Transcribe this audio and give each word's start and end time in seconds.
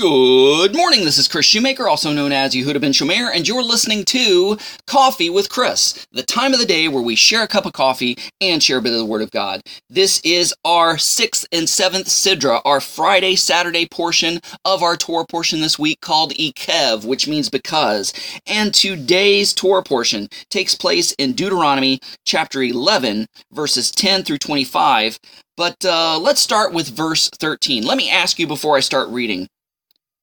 Good 0.00 0.74
morning. 0.74 1.04
This 1.04 1.18
is 1.18 1.28
Kris 1.28 1.44
Shoemaker, 1.44 1.86
also 1.86 2.10
known 2.10 2.32
as 2.32 2.54
Yehudah 2.54 2.80
ben 2.80 2.92
Shomeyr, 2.92 3.30
and 3.34 3.46
you're 3.46 3.62
listening 3.62 4.06
to 4.06 4.56
Coffee 4.86 5.28
with 5.28 5.50
Kris, 5.50 6.06
the 6.10 6.22
time 6.22 6.54
of 6.54 6.58
the 6.58 6.64
day 6.64 6.88
where 6.88 7.02
we 7.02 7.14
share 7.14 7.42
a 7.42 7.46
cup 7.46 7.66
of 7.66 7.74
coffee 7.74 8.16
and 8.40 8.62
share 8.62 8.78
a 8.78 8.80
bit 8.80 8.94
of 8.94 8.98
the 8.98 9.04
Word 9.04 9.20
of 9.20 9.30
God. 9.30 9.60
This 9.90 10.18
is 10.24 10.54
our 10.64 10.96
sixth 10.96 11.46
and 11.52 11.68
seventh 11.68 12.06
Sidra, 12.06 12.62
our 12.64 12.80
Friday, 12.80 13.36
Saturday 13.36 13.86
portion 13.90 14.40
of 14.64 14.82
our 14.82 14.96
Torah 14.96 15.26
portion 15.26 15.60
this 15.60 15.78
week 15.78 16.00
called 16.00 16.32
Ekev, 16.32 17.04
which 17.04 17.28
means 17.28 17.50
because. 17.50 18.14
And 18.46 18.72
today's 18.72 19.52
Torah 19.52 19.82
portion 19.82 20.28
takes 20.48 20.74
place 20.74 21.12
in 21.18 21.34
Deuteronomy 21.34 22.00
chapter 22.24 22.62
11, 22.62 23.26
verses 23.52 23.90
10 23.90 24.22
through 24.22 24.38
25. 24.38 25.18
But 25.58 25.84
uh, 25.84 26.18
let's 26.18 26.40
start 26.40 26.72
with 26.72 26.88
verse 26.88 27.28
13. 27.38 27.84
Let 27.84 27.98
me 27.98 28.08
ask 28.10 28.38
you 28.38 28.46
before 28.46 28.78
I 28.78 28.80
start 28.80 29.10
reading. 29.10 29.46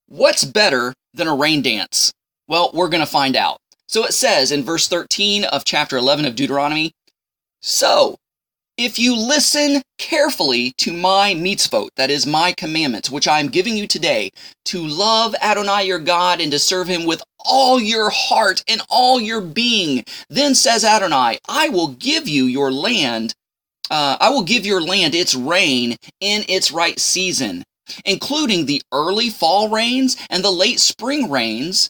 What's 0.09 0.45
better 0.45 0.93
than 1.13 1.27
a 1.27 1.35
rain 1.35 1.61
dance? 1.61 2.13
Well, 2.47 2.71
we're 2.73 2.87
going 2.87 3.03
to 3.03 3.05
find 3.05 3.35
out. 3.35 3.57
So 3.89 4.05
it 4.05 4.13
says 4.13 4.53
in 4.53 4.63
verse 4.63 4.87
13 4.87 5.43
of 5.43 5.65
chapter 5.65 5.97
11 5.97 6.23
of 6.23 6.35
Deuteronomy 6.35 6.93
So, 7.61 8.15
if 8.77 8.97
you 8.97 9.17
listen 9.17 9.81
carefully 9.97 10.71
to 10.77 10.93
my 10.93 11.33
mitzvot, 11.33 11.89
that 11.97 12.09
is 12.09 12.25
my 12.25 12.53
commandments, 12.53 13.09
which 13.09 13.27
I 13.27 13.41
am 13.41 13.49
giving 13.49 13.75
you 13.75 13.85
today, 13.85 14.29
to 14.65 14.87
love 14.87 15.35
Adonai 15.41 15.83
your 15.83 15.99
God 15.99 16.39
and 16.39 16.53
to 16.53 16.59
serve 16.59 16.87
him 16.87 17.05
with 17.05 17.21
all 17.39 17.77
your 17.77 18.09
heart 18.09 18.63
and 18.69 18.81
all 18.89 19.19
your 19.19 19.41
being, 19.41 20.05
then 20.29 20.55
says 20.55 20.85
Adonai, 20.85 21.39
I 21.49 21.67
will 21.67 21.89
give 21.89 22.29
you 22.29 22.45
your 22.45 22.71
land. 22.71 23.33
Uh, 23.91 24.15
I 24.21 24.29
will 24.29 24.43
give 24.43 24.65
your 24.65 24.81
land 24.81 25.15
its 25.15 25.35
rain 25.35 25.97
in 26.21 26.45
its 26.47 26.71
right 26.71 26.97
season 26.97 27.65
including 28.05 28.65
the 28.65 28.81
early 28.91 29.29
fall 29.29 29.69
rains 29.69 30.15
and 30.29 30.43
the 30.43 30.51
late 30.51 30.79
spring 30.79 31.29
rains, 31.29 31.89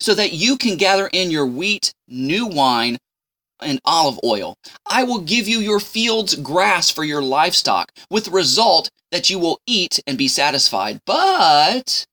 so 0.00 0.14
that 0.14 0.32
you 0.32 0.56
can 0.56 0.76
gather 0.76 1.08
in 1.12 1.30
your 1.30 1.46
wheat, 1.46 1.92
new 2.08 2.46
wine, 2.46 2.98
and 3.60 3.80
olive 3.84 4.18
oil. 4.24 4.54
I 4.86 5.04
will 5.04 5.20
give 5.20 5.48
you 5.48 5.58
your 5.58 5.80
fields 5.80 6.34
grass 6.36 6.90
for 6.90 7.04
your 7.04 7.22
livestock, 7.22 7.92
with 8.10 8.26
the 8.26 8.30
result 8.30 8.88
that 9.10 9.30
you 9.30 9.38
will 9.38 9.58
eat 9.66 10.00
and 10.06 10.18
be 10.18 10.28
satisfied. 10.28 11.00
But 11.06 12.04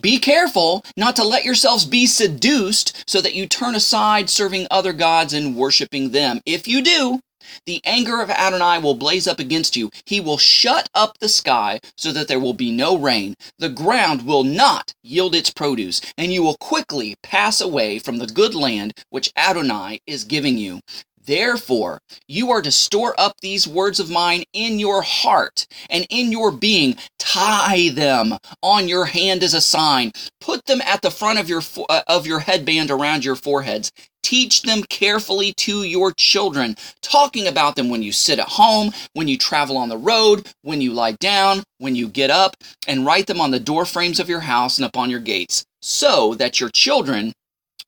be 0.00 0.18
careful 0.18 0.84
not 0.96 1.16
to 1.16 1.24
let 1.24 1.44
yourselves 1.44 1.84
be 1.86 2.06
seduced 2.06 3.04
so 3.08 3.20
that 3.20 3.34
you 3.34 3.46
turn 3.46 3.74
aside 3.74 4.28
serving 4.28 4.66
other 4.70 4.92
gods 4.92 5.32
and 5.32 5.56
worshiping 5.56 6.10
them. 6.10 6.40
If 6.44 6.68
you 6.68 6.82
do, 6.82 7.20
the 7.66 7.80
anger 7.84 8.20
of 8.20 8.30
Adonai 8.30 8.78
will 8.78 8.94
blaze 8.94 9.26
up 9.26 9.38
against 9.38 9.76
you. 9.76 9.90
He 10.04 10.20
will 10.20 10.38
shut 10.38 10.88
up 10.94 11.18
the 11.18 11.28
sky 11.28 11.80
so 11.96 12.12
that 12.12 12.28
there 12.28 12.40
will 12.40 12.54
be 12.54 12.72
no 12.72 12.96
rain. 12.96 13.34
The 13.58 13.68
ground 13.68 14.26
will 14.26 14.44
not 14.44 14.94
yield 15.02 15.34
its 15.34 15.50
produce, 15.50 16.00
and 16.18 16.32
you 16.32 16.42
will 16.42 16.56
quickly 16.58 17.16
pass 17.22 17.60
away 17.60 17.98
from 17.98 18.18
the 18.18 18.26
good 18.26 18.54
land 18.54 18.94
which 19.10 19.32
Adonai 19.36 20.00
is 20.06 20.24
giving 20.24 20.58
you. 20.58 20.80
Therefore, 21.26 22.00
you 22.28 22.50
are 22.52 22.62
to 22.62 22.70
store 22.70 23.14
up 23.18 23.34
these 23.40 23.66
words 23.66 23.98
of 23.98 24.10
mine 24.10 24.44
in 24.52 24.78
your 24.78 25.02
heart 25.02 25.66
and 25.90 26.06
in 26.08 26.30
your 26.30 26.52
being. 26.52 26.96
Tie 27.18 27.90
them 27.90 28.38
on 28.62 28.88
your 28.88 29.06
hand 29.06 29.42
as 29.42 29.52
a 29.52 29.60
sign. 29.60 30.12
Put 30.40 30.64
them 30.66 30.80
at 30.82 31.02
the 31.02 31.10
front 31.10 31.40
of 31.40 31.48
your 31.48 31.62
uh, 31.88 32.02
of 32.06 32.26
your 32.26 32.38
headband 32.38 32.90
around 32.90 33.24
your 33.24 33.34
foreheads. 33.34 33.90
Teach 34.22 34.62
them 34.62 34.82
carefully 34.84 35.52
to 35.54 35.84
your 35.84 36.12
children, 36.12 36.76
talking 37.00 37.46
about 37.46 37.76
them 37.76 37.90
when 37.90 38.02
you 38.02 38.10
sit 38.10 38.40
at 38.40 38.48
home, 38.48 38.92
when 39.12 39.28
you 39.28 39.38
travel 39.38 39.76
on 39.76 39.88
the 39.88 39.96
road, 39.96 40.48
when 40.62 40.80
you 40.80 40.92
lie 40.92 41.12
down, 41.12 41.62
when 41.78 41.94
you 41.94 42.08
get 42.08 42.30
up, 42.30 42.56
and 42.88 43.06
write 43.06 43.26
them 43.26 43.40
on 43.40 43.52
the 43.52 43.60
door 43.60 43.84
frames 43.84 44.18
of 44.18 44.28
your 44.28 44.40
house 44.40 44.78
and 44.78 44.86
upon 44.86 45.10
your 45.10 45.20
gates, 45.20 45.64
so 45.80 46.34
that 46.34 46.58
your 46.60 46.70
children 46.70 47.32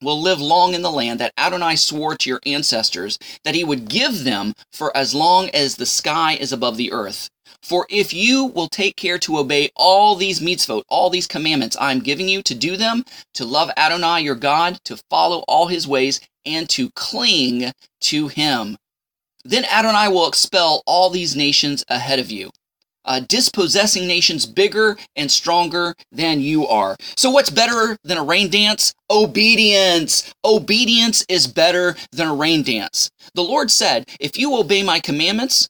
will 0.01 0.21
live 0.21 0.41
long 0.41 0.75
in 0.75 0.83
the 0.83 0.91
land 0.91 1.21
that 1.21 1.33
Adonai 1.37 1.77
swore 1.77 2.17
to 2.17 2.31
your 2.31 2.41
ancestors 2.47 3.19
that 3.45 3.55
he 3.55 3.65
would 3.65 3.89
give 3.89 4.25
them 4.25 4.55
for 4.73 4.97
as 4.97 5.15
long 5.15 5.49
as 5.51 5.77
the 5.77 5.87
sky 5.87 6.35
is 6.35 6.53
above 6.53 6.77
the 6.77 6.93
earth. 6.93 7.31
For 7.63 7.87
if 7.91 8.13
you 8.13 8.45
will 8.45 8.69
take 8.69 8.97
care 8.97 9.19
to 9.19 9.39
obey 9.39 9.71
all 9.75 10.15
these 10.15 10.41
mitzvot, 10.41 10.85
all 10.89 11.11
these 11.11 11.27
commandments 11.27 11.77
I 11.77 11.93
am 11.93 12.01
giving 12.01 12.29
you 12.29 12.43
to 12.43 12.55
do 12.55 12.77
them, 12.77 13.05
to 13.35 13.45
love 13.45 13.71
Adonai 13.77 14.23
your 14.23 14.37
God, 14.37 14.79
to 14.85 15.03
follow 15.11 15.41
all 15.49 15.67
his 15.67 15.87
ways, 15.89 16.21
and 16.47 16.69
to 16.71 16.91
cling 16.91 17.73
to 18.03 18.29
him, 18.29 18.77
then 19.45 19.65
Adonai 19.65 20.09
will 20.09 20.29
expel 20.29 20.83
all 20.87 21.11
these 21.11 21.35
nations 21.35 21.85
ahead 21.89 22.19
of 22.19 22.31
you 22.31 22.51
uh, 23.09 23.21
dispossessing 23.27 24.07
nations 24.07 24.47
bigger 24.47 24.97
and 25.17 25.31
stronger 25.31 25.95
than 26.13 26.41
you 26.41 26.69
are. 26.69 26.95
So, 27.17 27.31
what's 27.31 27.51
better 27.51 27.97
than 28.05 28.19
a 28.19 28.23
rain 28.23 28.51
dance? 28.51 28.95
Obedience. 29.11 30.33
Obedience 30.45 31.25
is 31.29 31.47
better 31.47 31.97
than 32.13 32.29
a 32.29 32.35
rain 32.35 32.63
dance. 32.63 33.11
The 33.35 33.43
Lord 33.43 33.71
said, 33.71 34.09
If 34.21 34.39
you 34.39 34.57
obey 34.57 34.83
my 34.83 35.01
commandments, 35.01 35.69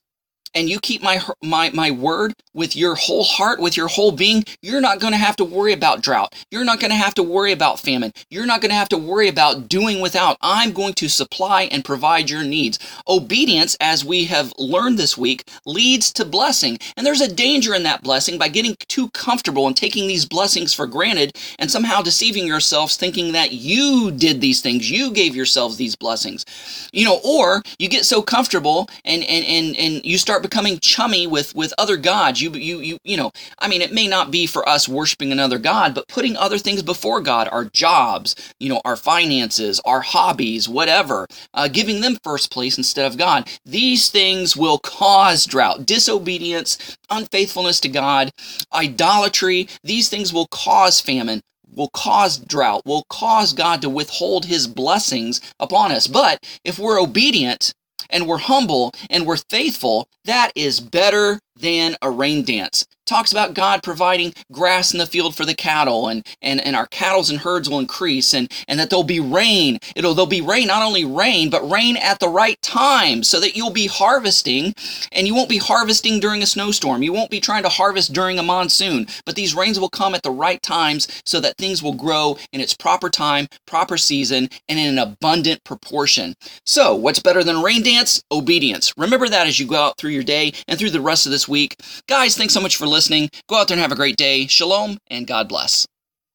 and 0.53 0.69
you 0.69 0.79
keep 0.79 1.01
my 1.01 1.21
my 1.43 1.69
my 1.71 1.91
word 1.91 2.33
with 2.53 2.75
your 2.75 2.95
whole 2.95 3.23
heart, 3.23 3.59
with 3.59 3.77
your 3.77 3.87
whole 3.87 4.11
being, 4.11 4.43
you're 4.61 4.81
not 4.81 4.99
going 4.99 5.13
to 5.13 5.17
have 5.17 5.35
to 5.37 5.45
worry 5.45 5.71
about 5.71 6.01
drought. 6.01 6.33
You're 6.51 6.65
not 6.65 6.79
going 6.79 6.91
to 6.91 6.97
have 6.97 7.13
to 7.15 7.23
worry 7.23 7.51
about 7.51 7.79
famine. 7.79 8.11
You're 8.29 8.45
not 8.45 8.61
going 8.61 8.71
to 8.71 8.75
have 8.75 8.89
to 8.89 8.97
worry 8.97 9.29
about 9.29 9.69
doing 9.69 10.01
without. 10.01 10.37
I'm 10.41 10.73
going 10.73 10.93
to 10.95 11.07
supply 11.07 11.63
and 11.71 11.85
provide 11.85 12.29
your 12.29 12.43
needs. 12.43 12.79
Obedience, 13.07 13.77
as 13.79 14.03
we 14.03 14.25
have 14.25 14.51
learned 14.57 14.97
this 14.97 15.17
week, 15.17 15.47
leads 15.65 16.11
to 16.13 16.25
blessing. 16.25 16.79
And 16.97 17.05
there's 17.05 17.21
a 17.21 17.33
danger 17.33 17.73
in 17.73 17.83
that 17.83 18.03
blessing 18.03 18.37
by 18.37 18.49
getting 18.49 18.75
too 18.87 19.09
comfortable 19.11 19.67
and 19.67 19.77
taking 19.77 20.07
these 20.07 20.25
blessings 20.25 20.73
for 20.73 20.87
granted 20.87 21.37
and 21.59 21.71
somehow 21.71 22.01
deceiving 22.01 22.45
yourselves 22.45 22.97
thinking 22.97 23.31
that 23.31 23.53
you 23.53 24.11
did 24.11 24.41
these 24.41 24.61
things. 24.61 24.91
You 24.91 25.11
gave 25.11 25.35
yourselves 25.35 25.77
these 25.77 25.95
blessings. 25.95 26.45
You 26.91 27.05
know, 27.05 27.19
or 27.23 27.61
you 27.77 27.87
get 27.87 28.05
so 28.05 28.21
comfortable 28.21 28.89
and 29.05 29.23
and 29.23 29.45
and, 29.45 29.77
and 29.77 30.05
you 30.05 30.17
start 30.17 30.38
start 30.39 30.51
becoming 30.51 30.79
chummy 30.79 31.27
with 31.27 31.53
with 31.55 31.73
other 31.77 31.97
gods. 31.97 32.41
You 32.41 32.51
you 32.51 32.79
you 32.79 32.97
you 33.03 33.17
know 33.17 33.31
i 33.59 33.67
mean 33.67 33.81
it 33.81 33.93
may 33.93 34.07
not 34.07 34.31
be 34.31 34.45
for 34.47 34.67
us 34.67 34.87
worshiping 34.87 35.31
another 35.31 35.59
god 35.59 35.93
but 35.93 36.07
putting 36.07 36.37
other 36.37 36.57
things 36.57 36.81
before 36.83 37.21
god 37.21 37.49
our 37.51 37.65
jobs 37.65 38.35
you 38.59 38.69
know 38.69 38.81
our 38.85 38.95
finances 38.95 39.79
our 39.85 40.01
hobbies 40.01 40.69
whatever 40.69 41.27
uh, 41.53 41.67
giving 41.67 42.01
them 42.01 42.17
first 42.23 42.51
place 42.51 42.77
instead 42.77 43.05
of 43.05 43.17
god. 43.17 43.49
These 43.65 44.09
things 44.09 44.55
will 44.55 44.79
cause 44.79 45.45
drought 45.45 45.85
disobedience 45.85 46.97
unfaithfulness 47.09 47.79
to 47.81 47.89
god 47.89 48.31
idolatry. 48.73 49.67
These 49.83 50.09
things 50.09 50.33
will 50.33 50.47
cause 50.47 51.01
famine 51.01 51.41
will 51.75 51.89
cause 51.89 52.39
drought, 52.39 52.81
will 52.85 53.05
cause 53.09 53.53
God 53.53 53.81
to 53.81 53.89
withhold 53.89 54.45
his 54.45 54.67
blessings 54.67 55.39
upon 55.59 55.91
us. 55.91 56.07
But 56.07 56.39
if 56.65 56.79
we're 56.79 56.99
obedient 56.99 57.73
and 58.09 58.27
we're 58.27 58.37
humble 58.37 58.93
and 59.09 59.25
we're 59.25 59.37
faithful, 59.49 60.07
that 60.25 60.51
is 60.55 60.79
better 60.79 61.39
than 61.59 61.95
a 62.01 62.09
rain 62.09 62.43
dance. 62.43 62.85
Talks 63.05 63.31
about 63.31 63.55
God 63.55 63.81
providing 63.83 64.33
grass 64.51 64.93
in 64.93 64.99
the 64.99 65.07
field 65.07 65.35
for 65.35 65.45
the 65.45 65.55
cattle 65.55 66.09
and, 66.09 66.25
and, 66.43 66.61
and 66.61 66.75
our 66.75 66.85
cattle 66.87 67.25
and 67.29 67.39
herds 67.39 67.69
will 67.69 67.79
increase 67.79 68.33
and, 68.35 68.51
and 68.67 68.79
that 68.79 68.91
there'll 68.91 69.03
be 69.03 69.19
rain. 69.19 69.79
It'll 69.95 70.13
there'll 70.13 70.27
be 70.27 70.41
rain, 70.41 70.67
not 70.67 70.83
only 70.83 71.05
rain, 71.05 71.49
but 71.49 71.69
rain 71.69 71.97
at 71.97 72.19
the 72.19 72.29
right 72.29 72.61
time 72.61 73.23
so 73.23 73.39
that 73.39 73.57
you'll 73.57 73.71
be 73.71 73.87
harvesting 73.87 74.75
and 75.11 75.27
you 75.27 75.35
won't 75.35 75.49
be 75.49 75.57
harvesting 75.57 76.19
during 76.19 76.43
a 76.43 76.45
snowstorm. 76.47 77.03
You 77.03 77.13
won't 77.13 77.31
be 77.31 77.41
trying 77.41 77.63
to 77.63 77.69
harvest 77.69 78.13
during 78.13 78.39
a 78.39 78.43
monsoon, 78.43 79.07
but 79.25 79.35
these 79.35 79.55
rains 79.55 79.79
will 79.79 79.89
come 79.89 80.15
at 80.15 80.23
the 80.23 80.31
right 80.31 80.61
times 80.61 81.07
so 81.25 81.39
that 81.41 81.57
things 81.57 81.83
will 81.83 81.95
grow 81.95 82.37
in 82.53 82.61
its 82.61 82.75
proper 82.75 83.09
time, 83.09 83.47
proper 83.65 83.97
season, 83.97 84.49
and 84.69 84.79
in 84.79 84.87
an 84.87 84.99
abundant 84.99 85.63
proportion. 85.63 86.35
So, 86.65 86.95
what's 86.95 87.19
better 87.19 87.43
than 87.43 87.57
a 87.57 87.63
rain 87.63 87.83
dance? 87.83 88.23
Obedience. 88.31 88.93
Remember 88.97 89.27
that 89.27 89.47
as 89.47 89.59
you 89.59 89.67
go 89.67 89.77
out 89.81 89.97
through 89.97 90.11
your 90.11 90.23
day 90.23 90.53
and 90.67 90.79
through 90.79 90.91
the 90.91 91.01
rest 91.01 91.25
of 91.25 91.31
this 91.31 91.48
week. 91.49 91.75
Guys, 92.07 92.37
thanks 92.37 92.53
so 92.53 92.61
much 92.61 92.77
for 92.77 92.87
listening. 92.87 93.29
Go 93.47 93.57
out 93.57 93.67
there 93.67 93.75
and 93.75 93.81
have 93.81 93.91
a 93.91 93.95
great 93.95 94.15
day. 94.15 94.47
Shalom 94.47 94.97
and 95.07 95.27
God 95.27 95.49
bless. 95.49 95.85